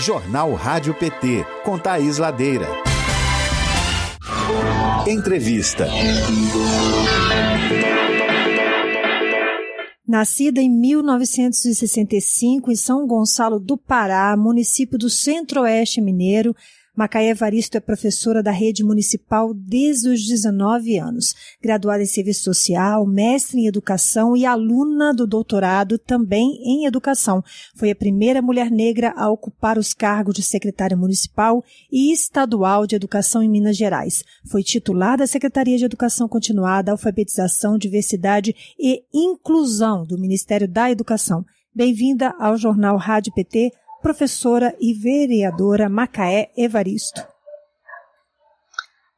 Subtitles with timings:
[0.00, 2.66] Jornal Rádio PT, com Thaís Ladeira.
[5.06, 5.86] Entrevista.
[10.06, 16.56] Nascida em 1965 em São Gonçalo do Pará, município do Centro-Oeste Mineiro,
[16.96, 23.04] Macaé Evaristo é professora da rede municipal desde os 19 anos, graduada em serviço social,
[23.04, 27.42] mestre em educação e aluna do doutorado também em educação.
[27.74, 32.94] Foi a primeira mulher negra a ocupar os cargos de secretária municipal e estadual de
[32.94, 34.22] educação em Minas Gerais.
[34.46, 41.44] Foi titular da Secretaria de Educação Continuada, Alfabetização, Diversidade e Inclusão do Ministério da Educação.
[41.74, 43.72] Bem-vinda ao Jornal Rádio PT
[44.04, 47.26] professora e vereadora Macaé Evaristo.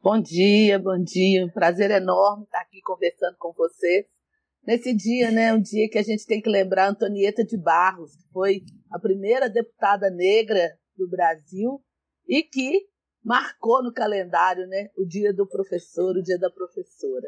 [0.01, 1.45] Bom dia, bom dia.
[1.45, 4.07] Um prazer enorme estar aqui conversando com você.
[4.65, 8.31] Nesse dia, né, um dia que a gente tem que lembrar Antonieta de Barros, que
[8.31, 11.83] foi a primeira deputada negra do Brasil
[12.25, 12.87] e que
[13.21, 17.27] marcou no calendário, né, o dia do professor, o dia da professora.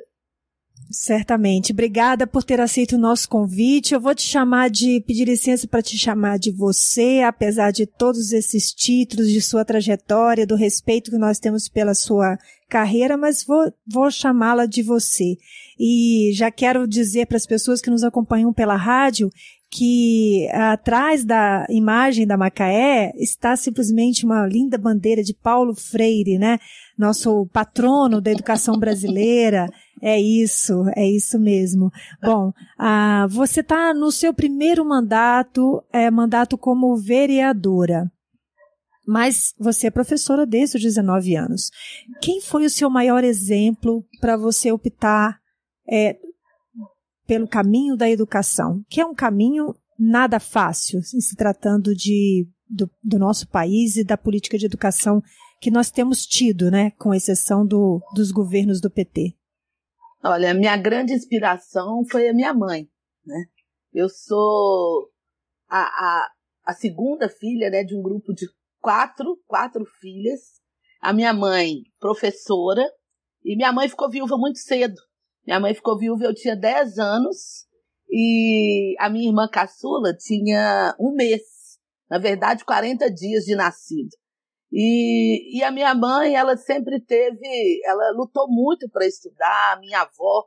[0.91, 1.71] Certamente.
[1.71, 3.93] Obrigada por ter aceito o nosso convite.
[3.93, 8.31] Eu vou te chamar de, pedir licença para te chamar de você, apesar de todos
[8.31, 13.71] esses títulos, de sua trajetória, do respeito que nós temos pela sua carreira, mas vou,
[13.85, 15.37] vou chamá-la de você.
[15.79, 19.29] E já quero dizer para as pessoas que nos acompanham pela rádio
[19.71, 26.57] que atrás da imagem da Macaé está simplesmente uma linda bandeira de Paulo Freire, né?
[26.97, 29.67] Nosso patrono da educação brasileira.
[30.01, 31.91] É isso, é isso mesmo.
[32.21, 38.09] Bom, ah, você está no seu primeiro mandato, é, mandato como vereadora.
[39.05, 41.69] Mas você é professora desde os 19 anos.
[42.21, 45.39] Quem foi o seu maior exemplo para você optar
[45.91, 46.17] é,
[47.29, 53.19] pelo caminho da educação, que é um caminho nada fácil, se tratando de, do, do
[53.19, 55.21] nosso país e da política de educação
[55.61, 59.37] que nós temos tido, né, com exceção do, dos governos do PT?
[60.23, 62.89] Olha, a minha grande inspiração foi a minha mãe,
[63.23, 63.45] né?
[63.93, 65.11] Eu sou
[65.69, 66.31] a, a,
[66.65, 68.47] a segunda filha, né, de um grupo de
[68.79, 70.39] quatro, quatro filhas.
[70.99, 72.83] A minha mãe, professora,
[73.45, 74.95] e minha mãe ficou viúva muito cedo.
[75.49, 77.65] Minha mãe ficou viúva, eu tinha 10 anos
[78.07, 81.41] e a minha irmã caçula tinha um mês,
[82.07, 84.15] na verdade 40 dias de nascido.
[84.71, 90.01] E, e a minha mãe, ela sempre teve, ela lutou muito para estudar, a minha
[90.01, 90.45] avó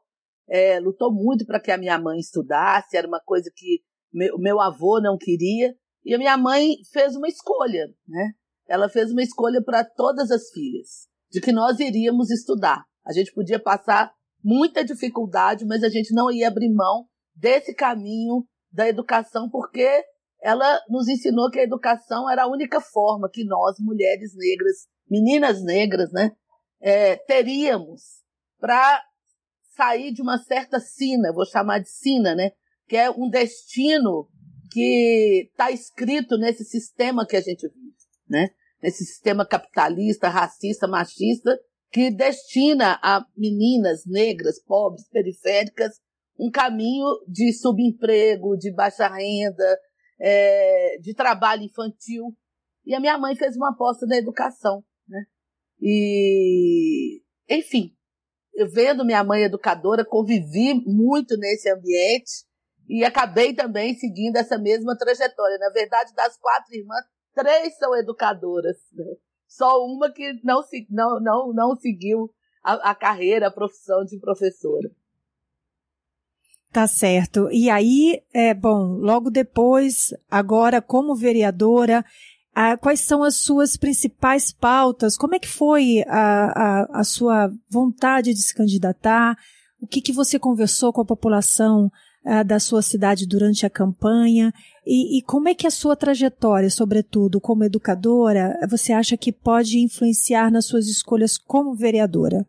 [0.49, 3.83] é, lutou muito para que a minha mãe estudasse, era uma coisa que
[4.15, 5.75] meu, meu avô não queria,
[6.05, 8.35] e a minha mãe fez uma escolha, né?
[8.69, 12.85] Ela fez uma escolha para todas as filhas, de que nós iríamos estudar.
[13.05, 18.45] A gente podia passar muita dificuldade, mas a gente não ia abrir mão desse caminho
[18.71, 20.05] da educação, porque
[20.43, 25.63] ela nos ensinou que a educação era a única forma que nós, mulheres negras, meninas
[25.63, 26.33] negras, né,
[26.81, 28.23] é, teríamos
[28.59, 29.03] para
[29.77, 32.51] sair de uma certa sina, vou chamar de sina, né,
[32.89, 34.29] que é um destino
[34.71, 37.95] que está escrito nesse sistema que a gente vive,
[38.29, 38.49] né,
[38.83, 41.57] nesse sistema capitalista, racista, machista,
[41.93, 46.01] que destina a meninas negras, pobres, periféricas,
[46.39, 49.79] um caminho de subemprego, de baixa renda,
[50.19, 52.35] é, de trabalho infantil.
[52.87, 55.23] E a minha mãe fez uma aposta na educação, né?
[55.81, 57.95] E, enfim,
[58.55, 62.45] eu vendo minha mãe educadora, convivi muito nesse ambiente
[62.89, 65.59] e acabei também seguindo essa mesma trajetória.
[65.59, 67.05] Na verdade, das quatro irmãs,
[67.35, 68.77] três são educadoras.
[68.93, 69.05] Né?
[69.57, 72.31] Só uma que não, não, não, não seguiu
[72.65, 74.91] a, a carreira, a profissão de professora.
[76.73, 77.51] Tá certo.
[77.51, 82.03] E aí, é bom, logo depois, agora como vereadora,
[82.81, 85.19] quais são as suas principais pautas?
[85.19, 89.37] Como é que foi a, a, a sua vontade de se candidatar?
[89.79, 91.91] O que, que você conversou com a população
[92.25, 94.53] ah, da sua cidade durante a campanha?
[94.87, 99.79] E, e, como é que a sua trajetória, sobretudo como educadora, você acha que pode
[99.79, 102.47] influenciar nas suas escolhas como vereadora?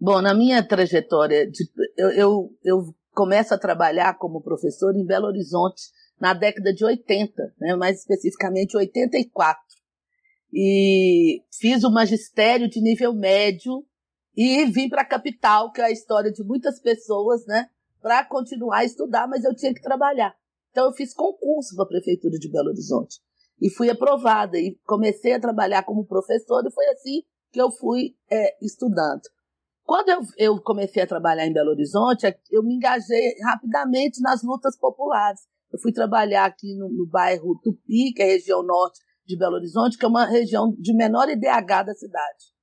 [0.00, 1.64] Bom, na minha trajetória, de,
[1.96, 5.82] eu, eu, eu começo a trabalhar como professor em Belo Horizonte
[6.20, 9.60] na década de 80, né, mais especificamente 84.
[10.52, 13.84] E fiz o magistério de nível médio
[14.40, 17.68] e vim para a capital, que é a história de muitas pessoas, né?
[18.00, 20.34] para continuar a estudar, mas eu tinha que trabalhar.
[20.70, 23.20] Então eu fiz concurso para a prefeitura de Belo Horizonte
[23.60, 28.14] e fui aprovada e comecei a trabalhar como professora e foi assim que eu fui
[28.30, 29.22] é, estudando.
[29.84, 34.78] Quando eu, eu comecei a trabalhar em Belo Horizonte, eu me engajei rapidamente nas lutas
[34.78, 35.40] populares.
[35.72, 39.56] Eu fui trabalhar aqui no, no bairro Tupi, que é a região norte de Belo
[39.56, 42.57] Horizonte, que é uma região de menor IDH da cidade.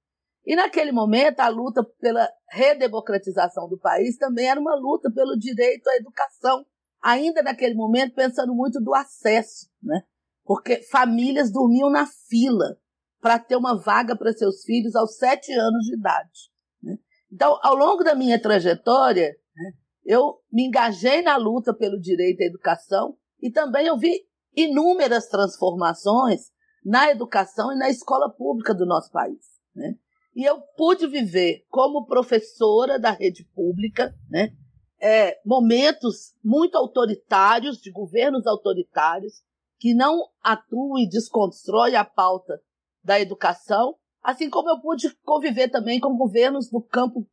[0.45, 5.87] E naquele momento, a luta pela redemocratização do país também era uma luta pelo direito
[5.89, 6.63] à educação,
[7.01, 10.03] ainda naquele momento pensando muito do acesso, né?
[10.43, 12.77] Porque famílias dormiam na fila
[13.19, 16.51] para ter uma vaga para seus filhos aos sete anos de idade.
[16.83, 16.97] Né?
[17.33, 19.71] Então, ao longo da minha trajetória, né,
[20.05, 24.11] eu me engajei na luta pelo direito à educação e também eu vi
[24.55, 26.51] inúmeras transformações
[26.83, 29.39] na educação e na escola pública do nosso país.
[29.75, 29.95] Né?
[30.35, 34.51] E eu pude viver como professora da rede pública, né?
[34.99, 39.43] É, momentos muito autoritários, de governos autoritários,
[39.79, 42.59] que não atuam e desconstroem a pauta
[43.03, 47.25] da educação, assim como eu pude conviver também com governos do campo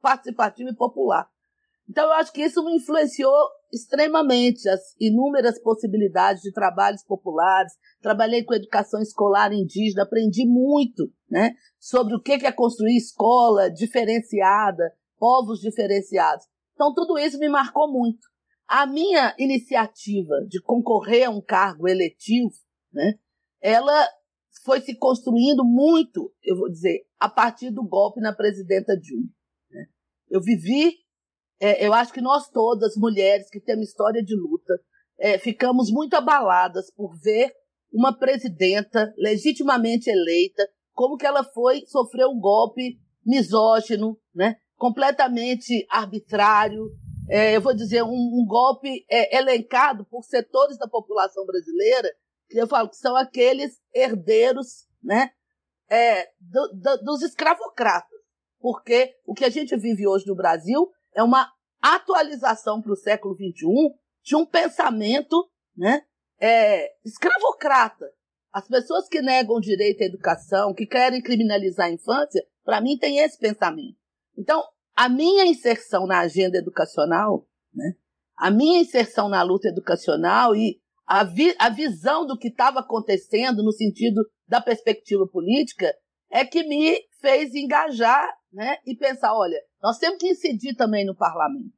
[0.00, 1.28] participativo e popular.
[1.88, 3.34] Então, eu acho que isso me influenciou
[3.76, 7.72] extremamente as inúmeras possibilidades de trabalhos populares.
[8.00, 14.92] Trabalhei com educação escolar indígena, aprendi muito né, sobre o que é construir escola diferenciada,
[15.18, 16.46] povos diferenciados.
[16.74, 18.26] Então, tudo isso me marcou muito.
[18.66, 22.50] A minha iniciativa de concorrer a um cargo eletivo,
[22.92, 23.14] né,
[23.60, 24.08] ela
[24.64, 29.28] foi se construindo muito, eu vou dizer, a partir do golpe na presidenta Dilma.
[29.70, 29.86] Né.
[30.28, 31.05] Eu vivi
[31.60, 34.74] é, eu acho que nós todas, mulheres que temos história de luta,
[35.18, 37.52] é, ficamos muito abaladas por ver
[37.92, 44.56] uma presidenta legitimamente eleita, como que ela foi sofrer um golpe misógino, né?
[44.76, 46.90] completamente arbitrário,
[47.28, 52.08] é, eu vou dizer, um, um golpe é, elencado por setores da população brasileira,
[52.48, 55.30] que eu falo que são aqueles herdeiros né,
[55.90, 58.16] é, do, do, dos escravocratas.
[58.60, 63.34] Porque o que a gente vive hoje no Brasil é uma atualização para o século
[63.34, 66.02] XXI de um pensamento né,
[66.38, 68.06] é, escravocrata.
[68.52, 73.18] As pessoas que negam direito à educação, que querem criminalizar a infância, para mim tem
[73.18, 73.96] esse pensamento.
[74.36, 74.62] Então,
[74.94, 77.94] a minha inserção na agenda educacional, né,
[78.36, 83.62] a minha inserção na luta educacional e a, vi, a visão do que estava acontecendo
[83.62, 85.94] no sentido da perspectiva política
[86.30, 91.14] é que me fez engajar né, e pensar, olha, nós temos que incidir também no
[91.14, 91.76] parlamento.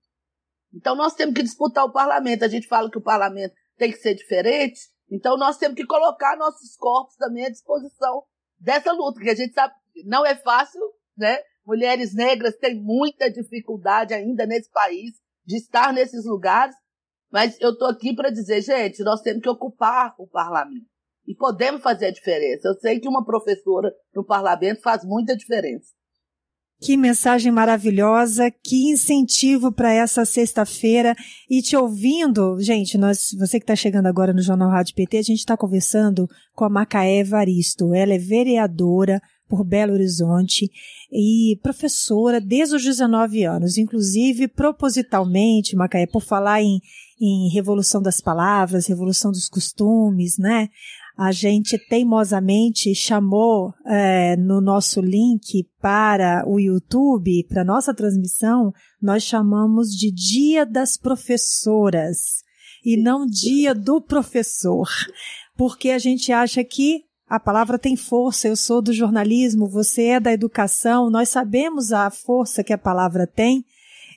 [0.72, 2.44] Então nós temos que disputar o parlamento.
[2.44, 4.80] A gente fala que o parlamento tem que ser diferente,
[5.10, 8.22] então nós temos que colocar nossos corpos também à disposição
[8.60, 10.80] dessa luta, porque a gente sabe que não é fácil,
[11.16, 11.38] né?
[11.66, 15.14] Mulheres negras têm muita dificuldade ainda nesse país
[15.44, 16.76] de estar nesses lugares,
[17.30, 20.86] mas eu estou aqui para dizer, gente, nós temos que ocupar o parlamento.
[21.26, 22.69] E podemos fazer a diferença.
[22.69, 25.97] Eu sei que uma professora no parlamento faz muita diferença.
[26.80, 31.16] Que mensagem maravilhosa, que incentivo para essa sexta-feira.
[31.50, 35.22] E te ouvindo, gente, nós, você que está chegando agora no Jornal Rádio PT, a
[35.22, 37.92] gente está conversando com a Macaé Varisto.
[37.92, 40.70] Ela é vereadora por Belo Horizonte
[41.10, 46.80] e professora desde os 19 anos, inclusive propositalmente, Macaé, por falar em,
[47.20, 50.69] em revolução das palavras, revolução dos costumes, né?
[51.18, 58.72] A gente teimosamente chamou é, no nosso link para o YouTube, para nossa transmissão,
[59.02, 62.44] nós chamamos de Dia das Professoras
[62.84, 64.88] e não Dia do Professor,
[65.56, 68.46] porque a gente acha que a palavra tem força.
[68.46, 73.26] Eu sou do jornalismo, você é da educação, nós sabemos a força que a palavra
[73.26, 73.64] tem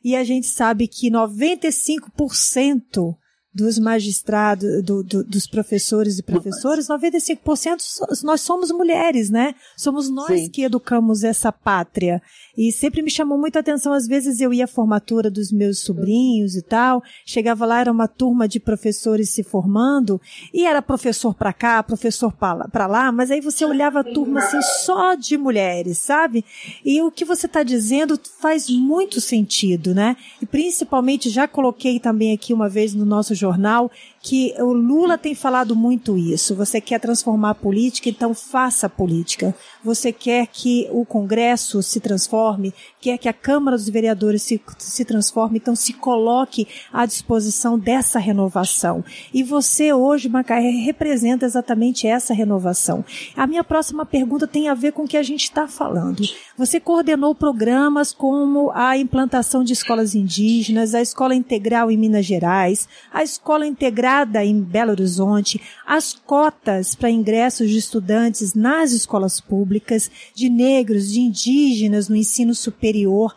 [0.04, 3.16] e a gente sabe que 95%
[3.54, 9.56] dos magistrados, do, do, dos professores e professores, 95% nós somos mulheres, né?
[9.76, 10.50] Somos nós Sim.
[10.50, 12.22] que educamos essa pátria.
[12.58, 16.56] E sempre me chamou muita atenção, às vezes eu ia à formatura dos meus sobrinhos
[16.56, 20.20] e tal, chegava lá, era uma turma de professores se formando,
[20.54, 24.62] e era professor para cá, professor para lá, mas aí você olhava a turma assim
[24.84, 26.46] só de mulheres, sabe?
[26.86, 30.16] E o que você está dizendo faz muito sentido, né?
[30.42, 35.34] E principalmente, já coloquei também aqui uma vez no nosso jornal que o Lula tem
[35.34, 36.56] falado muito isso.
[36.56, 39.54] Você quer transformar a política, então faça a política.
[39.84, 45.04] Você quer que o Congresso se transforme, quer que a Câmara dos Vereadores se, se
[45.04, 49.04] transforme, então se coloque à disposição dessa renovação.
[49.34, 53.04] E você hoje, Macaé, representa exatamente essa renovação.
[53.36, 56.22] A minha próxima pergunta tem a ver com o que a gente está falando.
[56.56, 62.88] Você coordenou programas como a implantação de escolas indígenas, a escola integral em Minas Gerais,
[63.12, 70.12] a escola integrada em Belo Horizonte, as cotas para ingressos de estudantes nas escolas públicas,
[70.36, 73.34] de negros, de indígenas no ensino superior.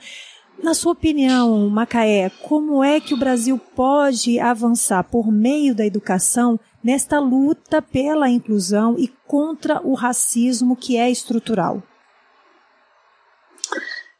[0.63, 6.59] Na sua opinião, Macaé, como é que o Brasil pode avançar por meio da educação
[6.83, 11.83] nesta luta pela inclusão e contra o racismo que é estrutural?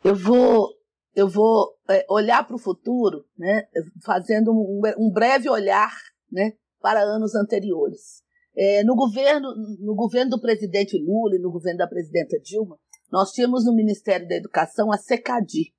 [0.03, 0.71] Eu vou,
[1.15, 1.74] eu vou
[2.09, 3.67] olhar para o futuro, né,
[4.05, 5.93] fazendo um, um, breve olhar,
[6.31, 8.23] né, para anos anteriores.
[8.57, 9.49] É, no governo,
[9.81, 12.79] no governo do presidente Lula e no governo da presidenta Dilma,
[13.11, 15.75] nós tínhamos no Ministério da Educação a SECADI,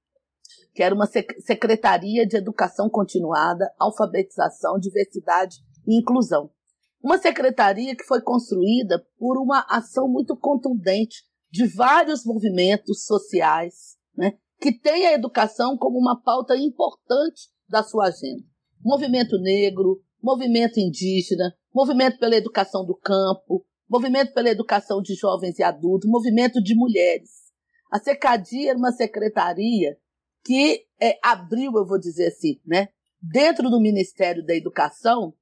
[0.73, 5.57] que era uma Secretaria de Educação Continuada, Alfabetização, Diversidade
[5.87, 6.51] e Inclusão.
[7.01, 14.37] Uma secretaria que foi construída por uma ação muito contundente de vários movimentos sociais, né,
[14.59, 18.43] que tem a educação como uma pauta importante da sua agenda.
[18.83, 25.63] Movimento negro, movimento indígena, movimento pela educação do campo, movimento pela educação de jovens e
[25.63, 27.45] adultos, movimento de mulheres.
[27.91, 29.97] A SECADI era uma secretaria
[30.43, 32.89] que é, abriu, eu vou dizer assim, né,
[33.21, 35.33] dentro do Ministério da Educação,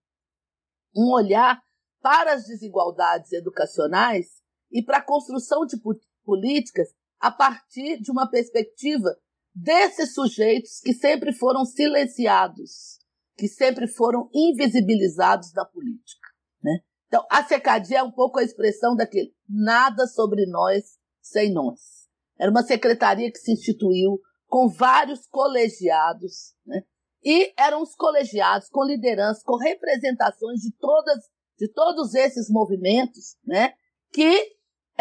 [0.95, 1.61] um olhar
[2.01, 4.41] para as desigualdades educacionais
[4.71, 5.77] e para a construção de
[6.23, 6.89] políticas
[7.23, 9.15] a partir de uma perspectiva
[9.55, 12.99] desses sujeitos que sempre foram silenciados,
[13.37, 16.27] que sempre foram invisibilizados da política.
[16.61, 16.79] Né?
[17.07, 22.09] Então, a secadia é um pouco a expressão daquele nada sobre nós sem nós.
[22.37, 26.81] Era uma secretaria que se instituiu com vários colegiados, né?
[27.23, 31.23] E eram os colegiados com liderança, com representações de todas,
[31.57, 33.73] de todos esses movimentos, né?
[34.11, 34.52] Que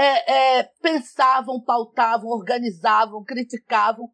[0.03, 4.11] é, é, pensavam, pautavam, organizavam, criticavam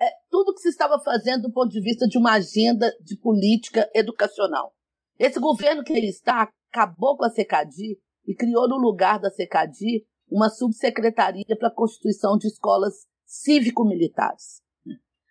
[0.00, 3.90] é, tudo que se estava fazendo do ponto de vista de uma agenda de política
[3.94, 4.74] educacional.
[5.18, 10.06] Esse governo que ele está acabou com a SECADI e criou no lugar da SECADI
[10.30, 14.62] uma subsecretaria para a constituição de escolas cívico-militares.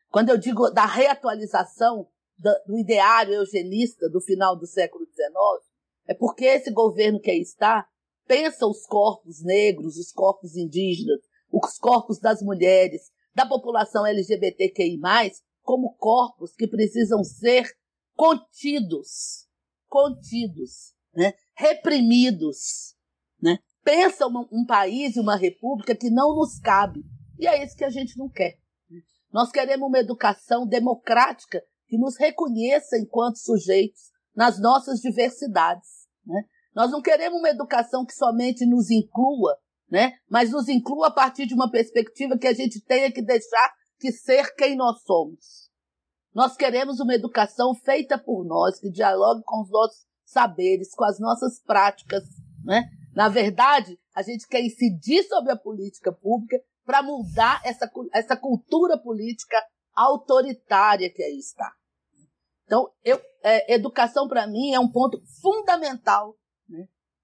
[0.09, 5.31] Quando eu digo da reatualização do ideário eugenista do final do século XIX,
[6.07, 7.87] é porque esse governo que aí está
[8.27, 11.19] pensa os corpos negros, os corpos indígenas,
[11.51, 14.99] os corpos das mulheres, da população LGBTQI+,
[15.61, 17.69] como corpos que precisam ser
[18.15, 19.47] contidos,
[19.87, 21.33] contidos, né?
[21.55, 22.95] reprimidos.
[23.41, 23.59] Né?
[23.83, 27.03] Pensa um, um país e uma república que não nos cabe.
[27.39, 28.59] E é isso que a gente não quer.
[29.31, 36.07] Nós queremos uma educação democrática que nos reconheça enquanto sujeitos nas nossas diversidades.
[36.25, 36.43] Né?
[36.73, 39.57] Nós não queremos uma educação que somente nos inclua,
[39.89, 40.13] né?
[40.29, 44.11] mas nos inclua a partir de uma perspectiva que a gente tenha que deixar que
[44.11, 45.69] ser quem nós somos.
[46.33, 51.19] Nós queremos uma educação feita por nós, que dialogue com os nossos saberes, com as
[51.19, 52.23] nossas práticas.
[52.63, 52.89] Né?
[53.13, 58.97] Na verdade, a gente quer incidir sobre a política pública para mudar essa, essa cultura
[58.97, 59.61] política
[59.93, 61.69] autoritária que aí está.
[62.63, 66.37] Então, eu, é, educação para mim é um ponto fundamental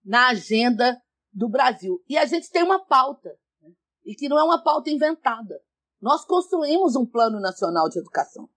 [0.07, 0.99] na agenda
[1.33, 2.01] do Brasil.
[2.07, 3.29] E a gente tem uma pauta,
[3.61, 3.69] né,
[4.05, 5.61] e que não é uma pauta inventada.
[6.01, 8.49] Nós construímos um plano nacional de educação.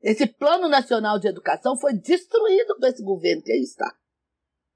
[0.00, 3.94] Esse plano nacional de educação foi destruído por esse governo que aí está.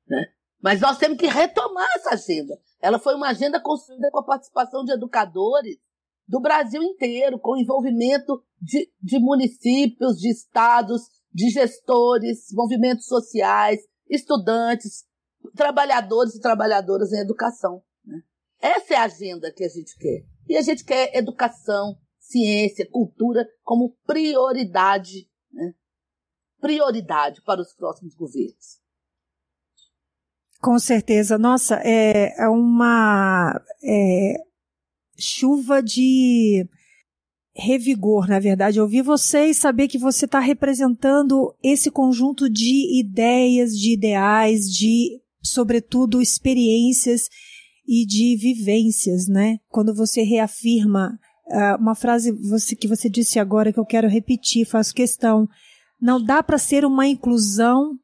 [0.06, 0.24] Né?
[0.60, 2.60] Mas nós temos que retomar essa agenda.
[2.80, 5.76] Ela foi uma agenda construída com a participação de educadores
[6.28, 15.04] do Brasil inteiro, com envolvimento de, de municípios, de estados, de gestores, movimentos sociais, estudantes,
[15.54, 17.82] trabalhadores e trabalhadoras em educação.
[18.04, 18.20] Né?
[18.60, 20.24] Essa é a agenda que a gente quer.
[20.48, 25.74] E a gente quer educação, ciência, cultura como prioridade, né?
[26.60, 28.80] prioridade para os próximos governos.
[30.60, 31.38] Com certeza.
[31.38, 34.34] Nossa, é, é uma é,
[35.18, 36.68] chuva de
[37.56, 38.80] revigor, na verdade.
[38.80, 45.20] Ouvir você e saber que você está representando esse conjunto de ideias, de ideais, de,
[45.42, 47.28] sobretudo, experiências
[47.86, 49.58] e de vivências, né?
[49.68, 54.66] Quando você reafirma uh, uma frase você, que você disse agora que eu quero repetir,
[54.66, 55.48] faço questão.
[56.00, 57.98] Não dá para ser uma inclusão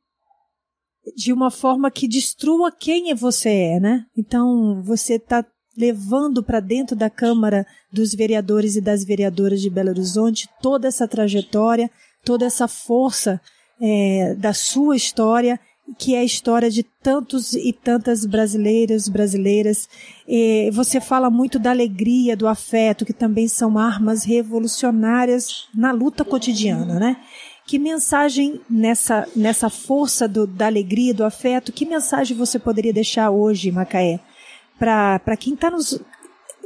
[1.17, 4.07] de uma forma que destrua quem você é, né?
[4.17, 5.45] Então, você está
[5.77, 11.09] levando para dentro da Câmara dos Vereadores e das Vereadoras de Belo Horizonte toda essa
[11.09, 11.91] trajetória,
[12.25, 13.41] toda essa força
[13.81, 15.59] é, da sua história,
[15.99, 19.89] que é a história de tantos e tantas brasileiros, brasileiras.
[20.29, 26.25] É, você fala muito da alegria, do afeto, que também são armas revolucionárias na luta
[26.25, 27.17] cotidiana, né?
[27.67, 33.31] Que mensagem nessa, nessa força do, da alegria, do afeto, que mensagem você poderia deixar
[33.31, 34.21] hoje, Macaé,
[34.83, 36.01] para quem está nos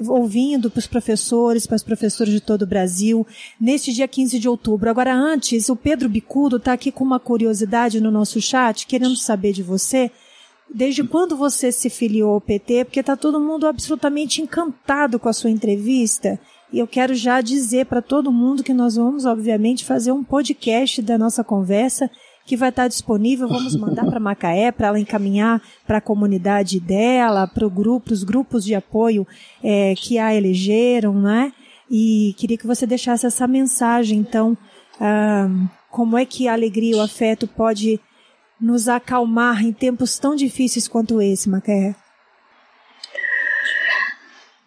[0.08, 3.26] ouvindo para os professores, para os professores de todo o Brasil,
[3.60, 4.88] neste dia 15 de outubro.
[4.88, 9.52] Agora, antes, o Pedro Bicudo está aqui com uma curiosidade no nosso chat, querendo saber
[9.52, 10.10] de você.
[10.74, 12.86] Desde quando você se filiou ao PT?
[12.86, 16.40] Porque está todo mundo absolutamente encantado com a sua entrevista.
[16.72, 21.02] E eu quero já dizer para todo mundo que nós vamos, obviamente, fazer um podcast
[21.02, 22.10] da nossa conversa
[22.46, 23.48] que vai estar disponível.
[23.48, 28.64] Vamos mandar para Macaé para ela encaminhar para a comunidade dela, para grupo, os grupos
[28.64, 29.26] de apoio
[29.62, 31.52] é, que a elegeram, né?
[31.90, 34.56] E queria que você deixasse essa mensagem, então,
[35.00, 35.48] ah,
[35.90, 38.00] como é que a alegria e o afeto pode
[38.60, 41.94] nos acalmar em tempos tão difíceis quanto esse, Macaé?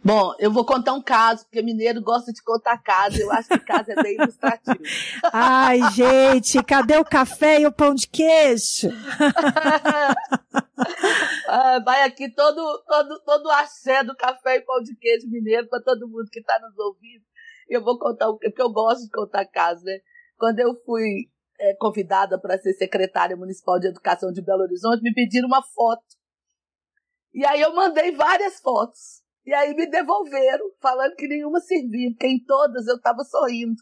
[0.10, 3.22] Bom, eu vou contar um caso, porque mineiro gosta de contar caso.
[3.22, 4.80] Eu acho que caso é bem ilustrativo.
[5.32, 8.90] Ai, gente, cadê o café e o pão de queijo?
[11.48, 15.70] ah, vai aqui todo, todo, todo o axé do café e pão de queijo mineiro
[15.70, 17.24] para todo mundo que está nos ouvindo.
[17.68, 20.00] Eu vou contar o que, porque eu gosto de contar casos, né?
[20.40, 25.14] Quando eu fui é, convidada para ser secretária municipal de educação de Belo Horizonte, me
[25.14, 26.18] pediram uma foto.
[27.32, 29.29] E aí eu mandei várias fotos.
[29.50, 33.82] E aí me devolveram, falando que nenhuma servia, porque em todas eu estava sorrindo.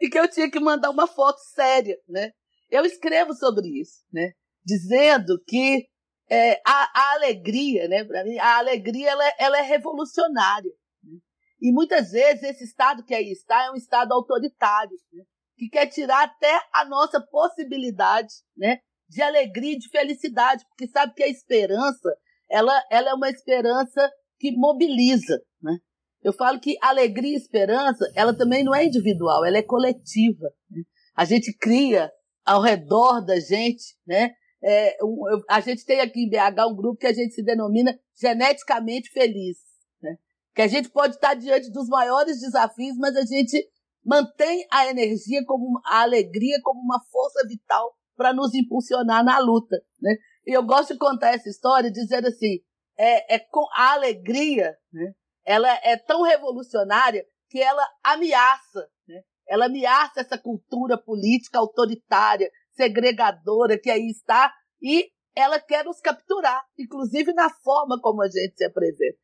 [0.00, 2.30] E que eu tinha que mandar uma foto séria, né?
[2.70, 4.32] Eu escrevo sobre isso, né?
[4.64, 5.86] Dizendo que
[6.30, 8.04] é, a, a, alegria, né?
[8.04, 10.72] Para mim, a alegria ela, ela é revolucionária.
[11.04, 11.18] Né?
[11.60, 15.24] E muitas vezes esse Estado que aí está é um Estado autoritário, né?
[15.58, 18.78] que quer tirar até a nossa possibilidade né?
[19.10, 22.16] de alegria e de felicidade, porque sabe que a esperança
[22.48, 25.78] ela, ela é uma esperança que mobiliza, né?
[26.22, 30.50] Eu falo que alegria e esperança, ela também não é individual, ela é coletiva.
[30.70, 30.82] Né?
[31.14, 32.10] A gente cria
[32.44, 34.32] ao redor da gente, né?
[34.62, 37.96] É, um, a gente tem aqui em BH um grupo que a gente se denomina
[38.18, 39.58] geneticamente feliz,
[40.02, 40.16] né?
[40.54, 43.64] Que a gente pode estar diante dos maiores desafios, mas a gente
[44.04, 49.76] mantém a energia como a alegria como uma força vital para nos impulsionar na luta,
[50.00, 50.16] né?
[50.46, 52.60] E eu gosto de contar essa história dizendo assim,
[52.96, 55.12] é, é com a alegria, né?
[55.44, 59.22] ela é tão revolucionária que ela ameaça, né?
[59.48, 66.64] ela ameaça essa cultura política autoritária, segregadora que aí está e ela quer nos capturar,
[66.78, 69.18] inclusive na forma como a gente se apresenta.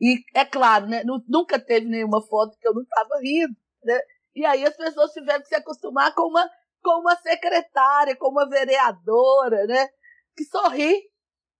[0.00, 1.02] E é claro, né?
[1.28, 4.00] Nunca teve nenhuma foto que eu não estava rindo, né?
[4.34, 6.48] E aí as pessoas tiveram que se acostumar com uma,
[6.82, 9.88] com uma secretária, com uma vereadora, né?
[10.36, 11.02] Que sorri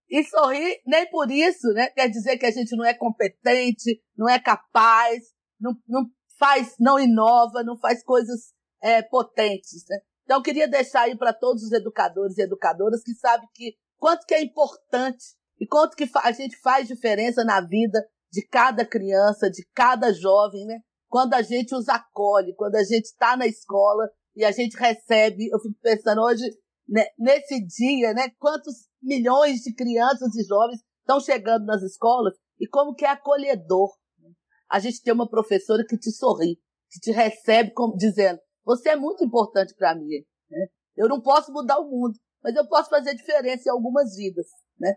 [0.09, 1.88] e sorrir, nem por isso, né?
[1.90, 5.23] Quer dizer que a gente não é competente, não é capaz,
[5.61, 6.07] não, não
[6.38, 9.99] faz, não inova, não faz coisas é, potentes, né?
[10.25, 14.27] Então, eu queria deixar aí para todos os educadores e educadoras que sabem que quanto
[14.27, 15.25] que é importante
[15.61, 20.66] e quanto que a gente faz diferença na vida de cada criança, de cada jovem,
[20.66, 20.81] né?
[21.09, 25.49] Quando a gente os acolhe, quando a gente está na escola e a gente recebe,
[25.49, 26.44] eu fico pensando hoje,
[26.88, 32.66] né, nesse dia, né, quantos milhões de crianças e jovens estão chegando nas escolas e
[32.66, 33.90] como que é acolhedor.
[34.18, 34.31] Né?
[34.70, 36.59] A gente tem uma professora que te sorri,
[36.90, 40.07] que te recebe como dizendo, você é muito importante para mim.
[40.51, 40.66] Né?
[40.96, 44.46] Eu não posso mudar o mundo, mas eu posso fazer diferença em algumas vidas.
[44.79, 44.96] Né?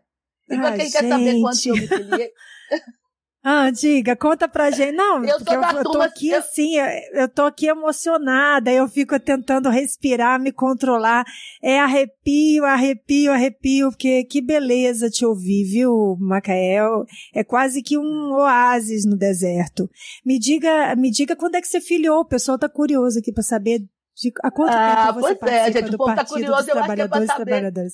[0.50, 0.94] E para quem gente.
[0.94, 2.32] quer saber quanto eu me filiei...
[3.44, 4.92] Ah, diga, conta pra gente.
[4.92, 6.38] Não, eu, porque eu, eu tô aqui eu...
[6.38, 6.76] assim,
[7.14, 11.26] eu tô aqui emocionada, eu fico tentando respirar, me controlar.
[11.60, 17.04] É arrepio, arrepio, arrepio, porque que beleza te ouvir, viu, Macael?
[17.34, 19.90] É quase que um oásis no deserto.
[20.24, 23.42] Me diga, me diga quando é que você filiou, o pessoal tá curioso aqui pra
[23.42, 23.80] saber
[24.16, 26.78] de, há quanto ah, tempo você pois é, gente, do o povo tá curioso, eu
[26.78, 27.74] acho que é pra saber.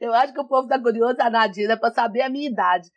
[0.00, 2.88] Eu acho que o povo tá curioso, a Nadina, pra saber a minha idade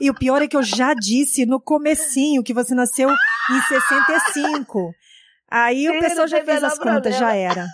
[0.00, 4.92] e o pior é que eu já disse no comecinho que você nasceu em 65.
[5.50, 7.64] Aí Sim, o pessoal já fez as contas, já era.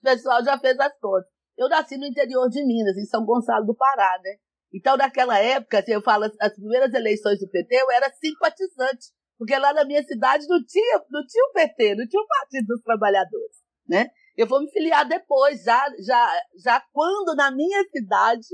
[0.00, 1.28] O pessoal já fez as contas.
[1.56, 4.36] Eu nasci no interior de Minas, em São Gonçalo do Pará, né?
[4.74, 9.06] Então, naquela época, assim, eu falo, as primeiras eleições do PT, eu era simpatizante.
[9.38, 12.66] Porque lá na minha cidade não tinha, não tinha o PT, não tinha o Partido
[12.66, 14.08] dos Trabalhadores, né?
[14.36, 18.46] Eu vou me filiar depois, já, já, já quando na minha cidade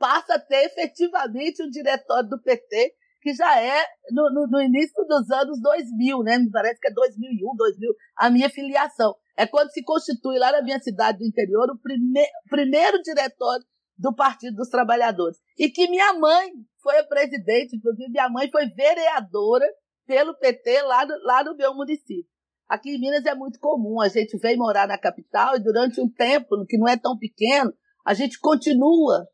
[0.00, 5.04] passa a ter efetivamente um diretório do PT, que já é no, no, no, início
[5.06, 6.38] dos anos 2000, né?
[6.38, 9.14] Me parece que é 2001, 2000, a minha filiação.
[9.36, 13.62] É quando se constitui lá na minha cidade do interior o prime primeiro diretório
[13.98, 15.36] do Partido dos Trabalhadores.
[15.58, 16.50] E que minha mãe
[16.82, 19.66] foi a presidente, inclusive minha mãe foi vereadora
[20.06, 22.30] pelo PT lá no, lá no meu município.
[22.66, 26.08] Aqui em Minas é muito comum, a gente vem morar na capital e durante um
[26.08, 27.72] tempo, que não é tão pequeno,
[28.06, 29.26] a gente continua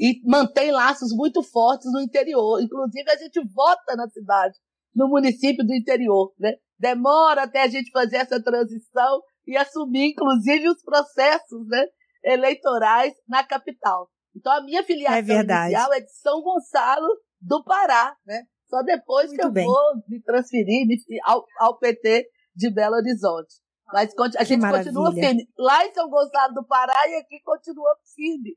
[0.00, 2.58] e mantém laços muito fortes no interior.
[2.62, 4.56] Inclusive, a gente vota na cidade,
[4.94, 6.54] no município do interior, né?
[6.78, 11.84] Demora até a gente fazer essa transição e assumir, inclusive, os processos né,
[12.24, 14.08] eleitorais na capital.
[14.34, 17.08] Então, a minha filiação é inicial é de São Gonçalo
[17.38, 18.44] do Pará, né?
[18.70, 19.66] Só depois Muito que eu bem.
[19.66, 20.86] vou me transferir
[21.24, 23.56] ao, ao PT de Belo Horizonte.
[23.92, 25.46] Mas a gente continua firme.
[25.58, 28.56] Lá em São Gonçalo do Pará e aqui continua firme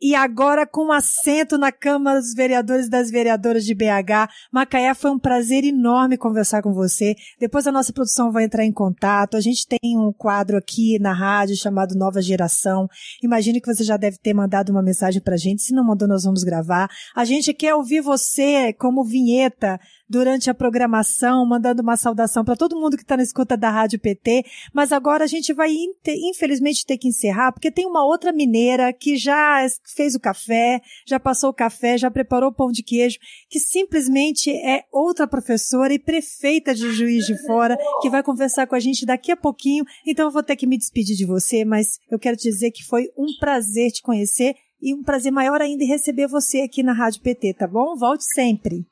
[0.00, 4.30] e agora com assento na Câmara dos Vereadores e das Vereadoras de BH.
[4.52, 7.14] Macaé, foi um prazer enorme conversar com você.
[7.38, 9.36] Depois a nossa produção vai entrar em contato.
[9.36, 12.88] A gente tem um quadro aqui na rádio chamado Nova Geração.
[13.22, 15.62] Imagino que você já deve ter mandado uma mensagem pra gente.
[15.62, 16.88] Se não mandou, nós vamos gravar.
[17.14, 22.78] A gente quer ouvir você como vinheta durante a programação, mandando uma saudação para todo
[22.80, 24.44] mundo que está na escuta da Rádio PT.
[24.72, 25.70] Mas agora a gente vai,
[26.06, 31.20] infelizmente, ter que encerrar, porque tem uma outra mineira que já fez o café, já
[31.20, 33.18] passou o café, já preparou o pão de queijo,
[33.48, 38.74] que simplesmente é outra professora e prefeita de Juiz de Fora, que vai conversar com
[38.74, 39.84] a gente daqui a pouquinho.
[40.06, 42.84] Então eu vou ter que me despedir de você, mas eu quero te dizer que
[42.84, 47.20] foi um prazer te conhecer e um prazer maior ainda receber você aqui na Rádio
[47.20, 47.96] PT, tá bom?
[47.96, 48.86] Volte sempre.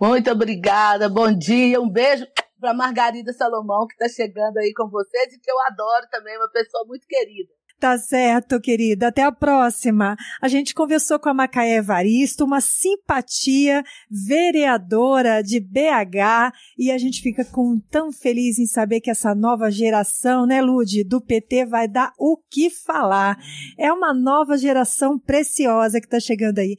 [0.00, 2.26] Muito obrigada, bom dia, um beijo
[2.60, 6.50] para Margarida Salomão, que está chegando aí com vocês e que eu adoro também, uma
[6.50, 7.52] pessoa muito querida.
[7.78, 9.08] Tá certo, querida.
[9.08, 10.16] Até a próxima.
[10.40, 17.20] A gente conversou com a Macaé Evaristo, uma simpatia vereadora de BH, e a gente
[17.20, 21.86] fica com tão feliz em saber que essa nova geração, né, Lude, do PT vai
[21.86, 23.36] dar o que falar.
[23.78, 26.78] É uma nova geração preciosa que está chegando aí.